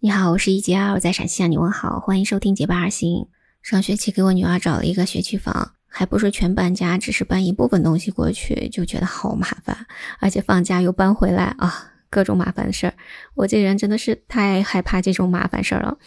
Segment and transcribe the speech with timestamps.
[0.00, 3.26] 你好，我是一杰二，在陕西向你问好，欢迎收听结巴二星。
[3.62, 9.86] 上学期给我女儿找了一个学区房，还不是全搬家，只是搬一部分东西过去，就觉得好麻烦，
[10.20, 12.94] 而且放假又搬回来啊，各种麻烦事儿。
[13.34, 15.98] 我这人真的是太害怕这种麻烦事儿了。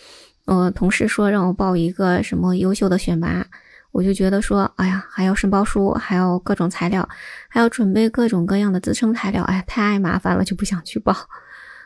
[0.46, 3.46] 呃，同事说让我报一个什么优秀的选拔，
[3.92, 7.10] 我就觉得说，哎呀，还要申报书，还要各种材料，
[7.50, 11.14] 还要准备各种各样的支撑材料，哎，太麻烦了，就不想去报。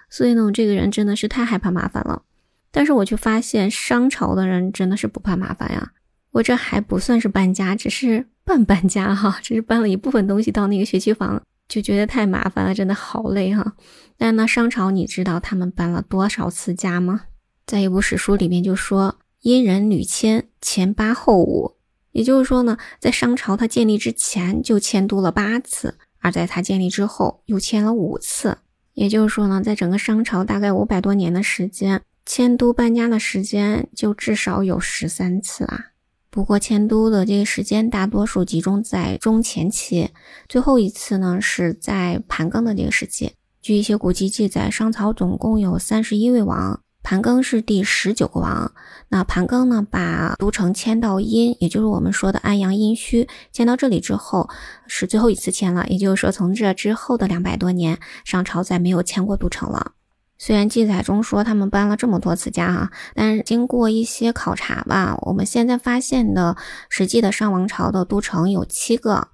[0.10, 2.24] 所以呢，我这个人真的是太害怕麻烦了。
[2.72, 5.92] 但是我却发现，商朝的人真的是不怕麻烦呀。
[6.32, 13.76] 我这还不算是搬家，只是半搬家哈，只是搬了一部分东西到那个学区房，就觉得太麻烦了，真的好累哈。
[14.18, 17.24] 但那商朝，你知道他们搬了多少次家吗？
[17.66, 21.78] 在一部史书里面就说，殷人屡迁，前八后五。
[22.12, 28.58] 也就是说呢，在商朝它建立之前就迁都了八次，而在它建立之后又迁了五次。
[28.96, 35.92] 也就是说呢，在整个商朝大概五百多年的时间，迁都搬家的时间就至少有十三次啦。
[36.30, 40.10] 不过迁都的这个时间大多数集中在中前期，
[40.50, 43.34] 最后一次呢是在盘庚的这个时期。
[43.62, 46.82] 据一些古籍记载，商朝总共有三十一位王。
[47.06, 48.72] 盘庚是第十九个王，
[49.10, 54.50] 那盘庚呢，把都城迁到殷，也就是我们说的安阳殷墟，迁到这里之后，
[54.88, 55.86] 是最后一次迁了。
[55.88, 59.92] 也就是说，从这之后的两百多年，商朝再没有迁过都城了。
[60.40, 66.58] 虽然记载中说他们搬了这么多次家哈，但是经过一些考察吧，我们现在发现的
[66.90, 69.28] 实际的商王朝的都城有七个，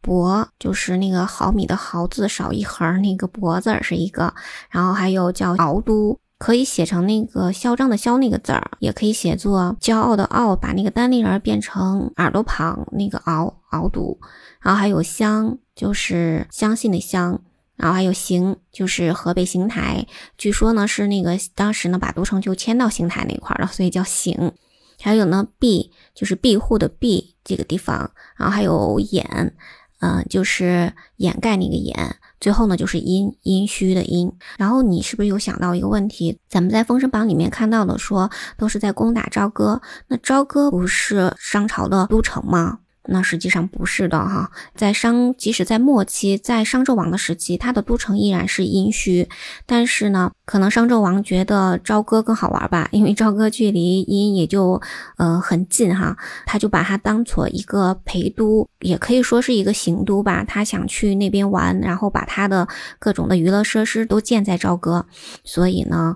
[0.00, 4.32] 亳就是那个毫米的毫字少一横那个亳字是一个，
[4.70, 6.20] 然后还有叫敖都。
[6.38, 14.20] 可以写成那个嚣张的嚣那个字儿，也可以写作骄傲的傲，把那个单立人变成耳朵旁那个敖敖读。
[14.60, 17.40] 然后还有相，就是相信的相。
[17.76, 20.06] 然后还有邢，就是河北邢台。
[20.38, 24.52] 据说呢是那个当时呢把都城就迁到邢台那块了，所以叫邢。
[25.00, 28.10] 还有呢庇，就是庇护的庇这个地方。
[28.36, 29.54] 然后还有掩，
[30.00, 32.16] 嗯，就是掩盖那个掩。
[32.46, 34.30] 最后呢，就是阴阴虚的阴。
[34.56, 36.38] 然后你是不是有想到一个问题？
[36.48, 39.82] 咱们在《封神榜》里面看到的，说都是在攻打朝歌。
[40.06, 42.78] 那朝歌不是商朝的都城吗？
[43.08, 49.26] 那实际上不是的哈，在商即使在末期，在商纣王的时期，他的都城依然是殷墟。
[49.64, 54.80] 但是呢，可能商纣王觉得朝歌更好玩吧，因为朝歌距离殷也就
[55.16, 60.44] 呃很近哈，他就把它当做一个陪都，也可以说是一个行都吧。
[60.44, 62.66] 他想去那边玩，然后把他的
[62.98, 65.06] 各种的娱乐设施都建在朝歌，
[65.44, 66.14] 所以呢。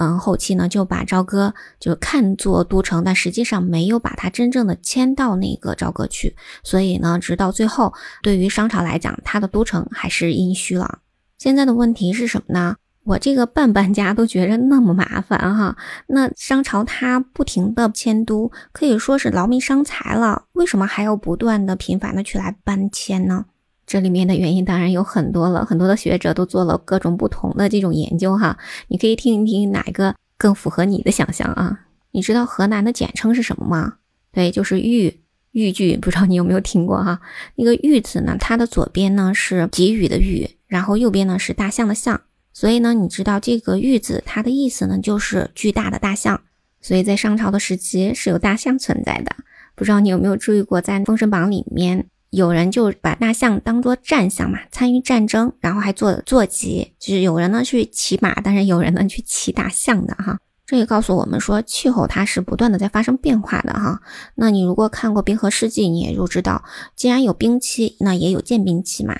[0.00, 6.34] 嗯，后期呢就把朝歌就看作都城，但实际上没有把它真正的迁到那个朝歌去，
[6.64, 11.00] 所以呢，直到最后，对于商朝来讲，它的都城还是殷墟了。
[11.36, 12.76] 现在的问题是什么呢？
[13.04, 23.44] 我这个半搬家都觉着那么麻烦哈，那商朝它不停的迁都，可以说是劳民伤财了，为什么还要不断的频繁的去来搬迁呢？
[23.90, 28.56] 这里面的原因当然有很多了，很多的学者都做了各种不同的这种研究哈，
[28.86, 31.86] 你可以听一听哪一个更符合你的想象啊？
[32.12, 33.94] 你知道河南的简称是什么吗？
[34.30, 35.18] 对，就是豫
[35.50, 37.20] 豫剧，不知道你有没有听过哈？
[37.56, 42.20] 那个豫字呢，它的左边呢是给予的予，然后右边呢是大象的象，
[42.52, 46.40] 所以呢，你知道这个豫字它的意思呢就是巨大的大象，
[46.80, 49.34] 所以在商朝的时期是有大象存在的，
[49.74, 52.06] 不知道你有没有注意过，在《封神榜》里面。
[52.30, 60.38] 有人就把大象当做战象嘛，参与战争，然后还做坐骑，就是有人呢去骑马，但是有人呢去骑大象的哈。
[60.64, 64.00] 这也告诉我们说，气候它是不断的在发生变化的哈。
[64.36, 66.62] 那你如果看过《冰河世纪》，你也就知道，
[66.94, 69.16] 既然有冰期，那也有渐冰期嘛。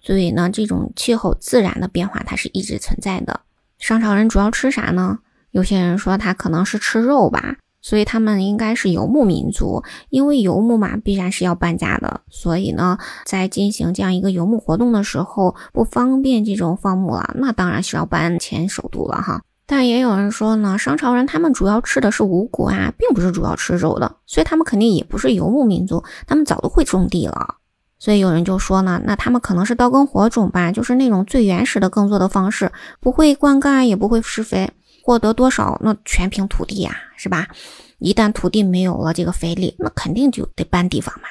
[0.00, 3.42] 所以呢，这种气候自然的变化它是一直存在的。
[3.78, 5.18] 商朝人主要吃啥呢？
[5.50, 7.56] 有些人说他可能是吃肉吧。
[7.84, 12.22] 所以他们应该是游牧民族，因为游牧嘛，必然是要搬家的。
[12.30, 12.96] 所以呢，
[13.26, 19.42] 在进行这样一个游牧活动的时候，不方便这种放牧了，那当然是要搬迁首都了哈。
[19.66, 27.56] 但也有人说呢，商朝人他们主要吃的是五谷啊，并不是主要吃肉的，所以他们肯定也不是游牧民族，他们早都会种地了。
[27.98, 34.70] 所以有人就说呢，那他们可能是刀耕火种吧，就是那种最原始的耕作的方式，不会灌溉，也不会施肥。
[35.04, 35.78] 获得多少？
[35.82, 37.46] 那全凭土地呀，是吧？
[37.98, 41.28] 一旦土地没有了这个肥力，那肯定就得搬地方嘛。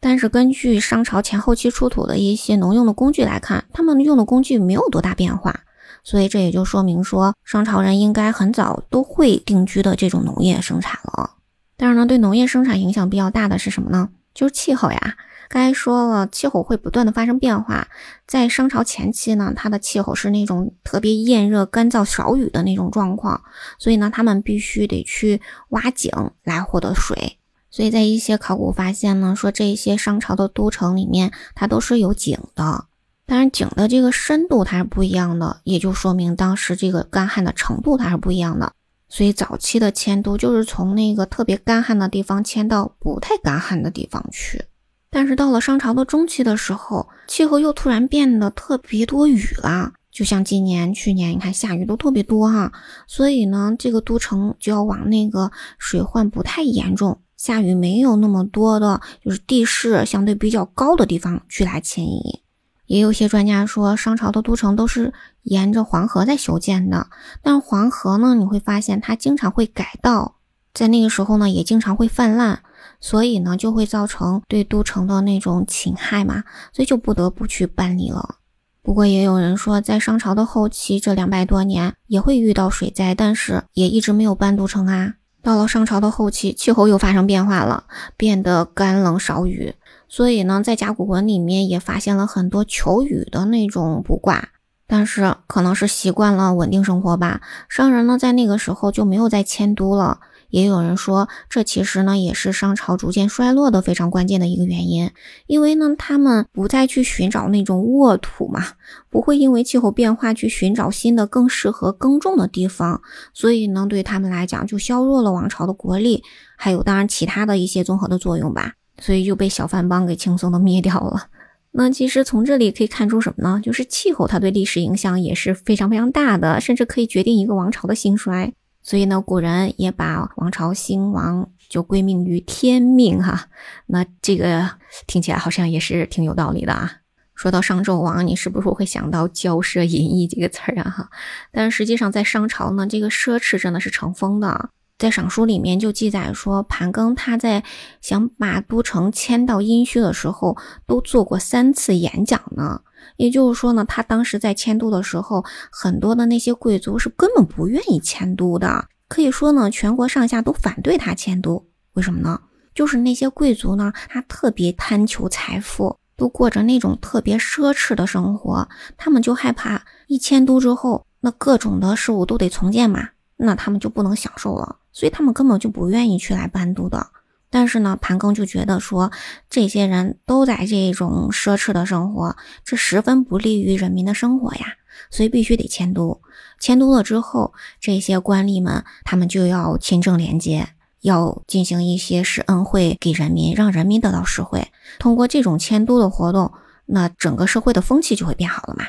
[0.00, 5.54] 但是根据商朝前后期出土的一些农用的工具来看，他们用的工具没有多大变化，
[6.02, 11.32] 所以这也就说明说，商朝人应该很早都会定居的这种农业生产了。
[11.76, 14.08] 但是呢，对农业生产影响比较大的是什么呢？
[14.32, 15.16] 就是气候呀。
[15.52, 17.88] 刚才说了，气候会不断的发生变化。
[18.24, 23.42] 在商朝前期呢，它的气候是那种特别炎热、干燥、少雨的那种状况，
[23.76, 26.12] 所以呢，他们必须得去挖井
[26.44, 27.36] 来获得水。
[27.68, 32.84] 所以在一些考古发现呢，说这些商朝的都城里面，它都是有井的，
[33.26, 38.72] 但是井的这个深度它是不一样的，也就说明当时这个干旱的程度它是不一样的。
[39.08, 44.62] 所以早期的迁都就是从那个特别干旱的地方迁到不太干旱的地方去。
[45.10, 52.72] 但是到了商朝的中期的时候，气候又突然变得特别多雨了，就像今年、去年，你看下雨都特别多哈。
[53.08, 62.42] 所以呢，这个都城就要往那个水患不太严重、下雨没有那么多的，就是地势相对比较高的地方去来迁移。
[62.86, 65.12] 也有些专家说，商朝的都城都是
[65.42, 67.08] 沿着黄河在修建的，
[67.42, 70.36] 但黄河呢，你会发现它经常会改道，
[70.72, 72.62] 在那个时候呢，也经常会泛滥。
[73.00, 78.36] 所以呢，就会造成对都城的那种侵害嘛，所以就不得不去搬离了。
[78.82, 85.14] 不过也有人说，在商朝的后期这两百多年也会遇到水灾，但是也一直没有搬都城啊。
[85.42, 87.84] 到了商朝的后期，气候又发生变化了，
[88.16, 89.74] 变得干冷少雨，
[90.08, 94.48] 所以呢，在甲骨文里面也发现了很多求雨的那种卜卦。
[94.86, 100.18] 但是可能是习惯了稳定生活吧，商人呢在那个时候就没有再迁都了。
[100.50, 105.10] 也有人说，这其实呢也是商朝逐渐衰落的非常关键的一个原因，
[105.46, 108.66] 因为呢他们不再去寻找那种沃土嘛，
[109.08, 113.00] 不会因为气候变化去寻找新的更适合耕种的地方，
[113.32, 116.22] 所以呢对他们来讲就削弱了王朝的国力，
[116.56, 121.28] 还有当然其他的一些综合的作用吧，所以就被小范帮给轻松的灭掉了。
[121.72, 123.60] 那其实从这里可以看出什么呢？
[123.62, 128.52] 就是气候它对历史影响也是非常非常大的，甚至可以决定一个王朝的兴衰。
[128.82, 133.48] 所以呢，古人也把王朝兴亡就归命于天命哈。
[133.86, 134.70] 那这个
[135.06, 136.92] 听起来好像也是挺有道理的啊。
[137.34, 140.90] 说到商纣王，你是不是会想到骄奢淫逸这个词儿啊？
[140.90, 141.10] 哈，
[141.52, 144.70] 但是实际上在商朝呢，这个奢侈真的是成风的。
[144.98, 147.64] 在赏书里面就记载说，盘庚他在
[148.02, 152.82] 想把都城迁到殷墟的时候，都做过三次演讲呢。
[153.16, 158.86] 也就是说呢，他当时在迁都的时候，很多的那些贵族是根本不愿意迁都的。
[159.08, 161.66] 可以说呢，全国上下都反对他迁都。
[161.94, 162.40] 为什么呢？
[162.72, 168.68] 就是那些贵族呢，他特别贪求财富，都过着那种特别奢侈的生活。
[168.96, 174.76] 他们就害怕一迁都之后，那各种的事物都得重建嘛，那他们就不能享受了。
[174.92, 177.04] 所以他们根本就不愿意去来搬都的，
[177.50, 179.10] 但是呢，盘庚就觉得说
[179.50, 184.74] 这些人都在这种奢侈的生活，这十分不利于人民的生活呀，
[185.10, 186.20] 所以必须得迁都。
[186.60, 190.68] 迁都了之后，这些官吏们他们就要勤政廉洁，
[191.00, 194.68] 要进行一些施恩惠给人民，让人民得到实惠。
[194.98, 196.52] 通过这种迁都的活动，
[196.86, 198.84] 那整个社会的风气就会变好了嘛。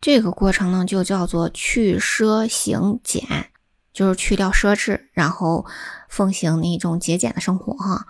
[0.00, 3.50] 这个过程呢，就叫做去奢行俭。
[3.92, 5.66] 就是去掉奢侈，然后
[6.08, 8.06] 奉行那种节俭的生活哈，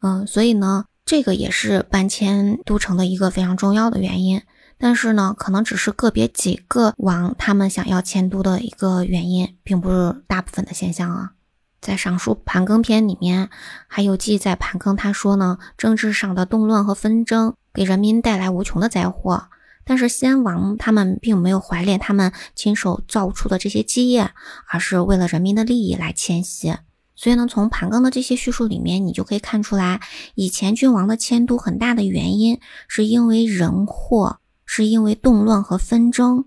[0.00, 4.42] 嗯，所以呢，这个也是搬迁都城的一个非常重要的原因。
[4.80, 11.32] 但是呢，可能只是个别几个王他们想要迁都的一个原因，并不是大部分的现象啊。
[11.80, 13.50] 在《尚书盘庚篇》里面
[13.86, 19.48] 还有记载，盘庚他说呢，政治上的动乱和纷争给人民带来无穷的灾祸。
[19.88, 24.32] 但是先王他们并没有怀恋他们亲手造出的这些基业，
[24.66, 26.74] 而是为了人民的利益来迁徙。
[27.16, 30.02] 所以呢，从盘庚的这些叙述里面，你就可以看出来，
[30.34, 36.44] 以前君王的迁都很大的原因是因为人祸，是因为动乱和纷争。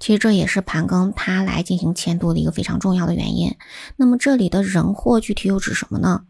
[0.00, 3.54] 其实这也是盘庚他来进行迁都的一个非常重要的原因。
[3.94, 6.24] 那么这里的人祸具体又指什么呢？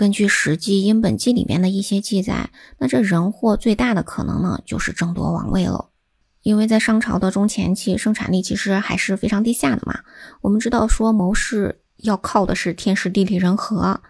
[0.00, 5.90] 根据《史记·殷本纪》里面的一些记载，那这人祸最大的可能呢，就是争夺王位了。
[6.40, 10.00] 因为在商朝的中前期，生产力其实还是非常低下的嘛。
[10.40, 14.00] 我们知道说谋士要靠的是天时地利人和，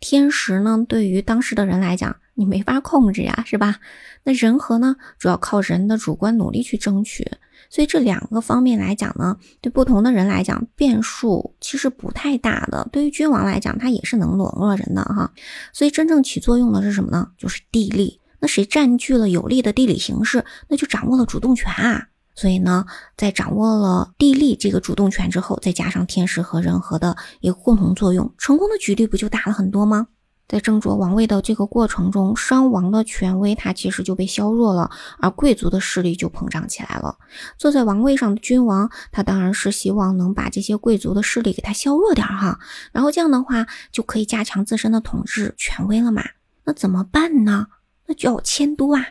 [0.00, 3.80] 天时呢，对于当时的人来讲，你没法控制呀，是吧？
[4.22, 7.30] 那人和呢，主要靠人的主观努力去争取。
[7.74, 12.88] 所以这两个方面来讲呢，对不同的人来讲，变数其实不太大的。
[12.92, 15.32] 对于君王来讲，他也是能笼络人的哈。
[15.72, 17.26] 所以真正起作用的是什么呢？
[17.36, 18.20] 就是地利。
[18.38, 22.06] 那谁占据了有利的地理形势，那就掌握了主动权啊。
[22.36, 30.06] 所以呢，在掌握了地利这个主动权之后，再加上天时和人和的一个共同作用，成功的几率不就大了很多吗？
[30.46, 37.16] 在争夺王位的这个过程中，商王的权威他其实就被削弱了，而贵族的势力就膨胀起来了。
[37.56, 42.58] 坐在王位上的君王，他当然是希望能把这些贵族的势力给他削弱点哈，
[42.92, 46.22] 然后这样的话就可以加强自身的统治权威了嘛。
[46.64, 47.68] 那怎么办呢？
[48.06, 49.06] 那就要迁都啊。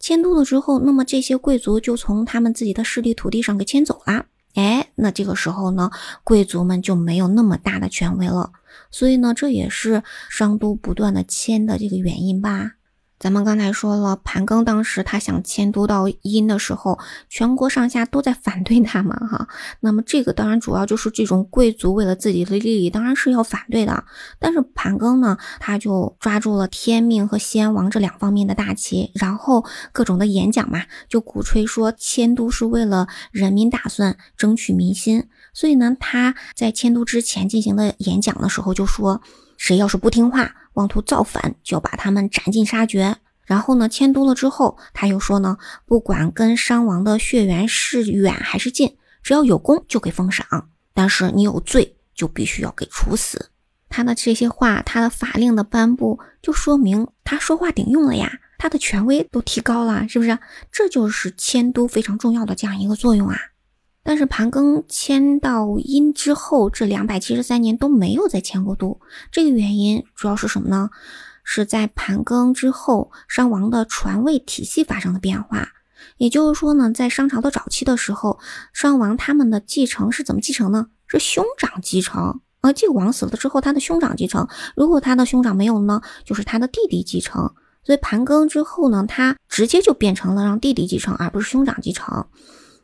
[0.00, 4.26] 迁都了之后，那么这些贵族就从他们自己的势力土地上给迁走了。
[4.98, 5.90] 那这个时候呢，
[6.24, 8.52] 贵族们就没有那么大的权威了。
[8.90, 12.77] 所以呢，这也是商都不断的迁的这个原因吧。
[13.18, 16.98] 咱们刚才说了，盘庚当时他想迁都到殷的时候，
[17.28, 19.48] 全国上下都在反对他嘛，哈。
[19.80, 24.04] 那么这个当然主要就是这种贵族为了自己的利益，当然是要反对的。
[24.38, 35.28] 但是盘庚呢，他就抓住了天命和先王这两方面的大旗，然后各种的演讲嘛，就鼓吹说迁都是为了人民打算，争取民心。
[35.52, 39.20] 所以呢，他在迁都之前进行的演讲的时候就说，
[39.56, 40.52] 谁要是不听话。
[40.74, 43.16] 妄图造反，就把他们斩尽杀绝。
[43.44, 45.56] 然后呢，迁都了之后，他又说呢，
[45.86, 53.50] 不管跟商王的血缘是远还是近，只要有功就给封赏，但是你有罪就必须要给处死。
[53.88, 60.38] 他的这些话，他的法令的颁布，就说明他说话顶用了呀，他的权威都提高了，是不是？
[60.70, 63.38] 这就是迁都非常重要的这样一个作用啊。
[64.08, 68.98] 但是盘庚迁到殷之后，这两百七十三年都没有再迁过都。
[69.30, 70.88] 这个原因主要是什么呢？
[71.44, 75.68] 是在盘庚之后，商王的传位体系发生了变化。
[76.16, 78.38] 也就是说呢，在商朝的早期的时候，
[78.72, 80.86] 商王他们的继承是怎么继承呢？
[81.06, 82.40] 是兄长继承。
[82.62, 84.48] 而这个王死了之后，他的兄长继承。
[84.74, 87.52] 如果他的兄长没有呢，就是他的弟弟继承。
[87.84, 92.26] 所以盘庚之后呢，他直接就变成了让弟弟继承，而不是兄长继承。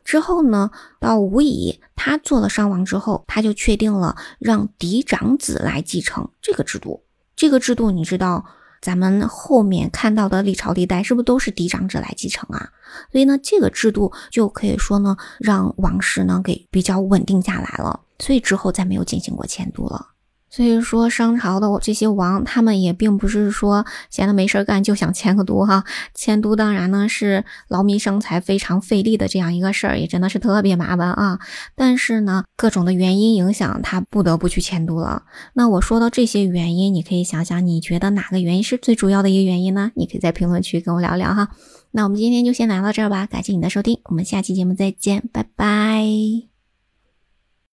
[0.05, 7.03] 之后呢，到吴乙，他做了商王之后，他就确定了让嫡长子来继承这个制度。
[7.35, 8.45] 这个制度，你知道，
[8.81, 12.69] 咱们后面看到的历朝历代是不是都是嫡长子来继承啊？
[13.11, 17.99] 所以呢，这个制度就可以说呢，让王室呢给比较稳定下来了。
[18.19, 20.14] 所以之后再没有进行过迁都了。
[20.55, 25.83] 所以说，商朝的这些王，他们也并不是说闲的没事干就想迁个都哈。
[26.13, 31.39] 迁都当然呢是劳民伤财、非常费力的这样一个事儿，也真的是特别麻烦啊。
[31.75, 35.23] 但是呢，各种的原因影响他不得不去迁都了。
[35.55, 39.91] 那我说到这些原因，你可以想想，你觉得哪个原因是最主要的一个原因呢？
[39.95, 41.49] 你可以在评论区跟我聊聊哈。
[41.91, 46.54] 那我们今天就先聊到这儿吧，感谢你的收听，我们下期节目再见，拜拜。